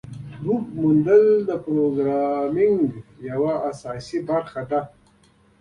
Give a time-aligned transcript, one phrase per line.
[0.45, 2.83] بګ موندل د پروګرامینګ
[3.29, 4.81] یوه اساسي برخه ده.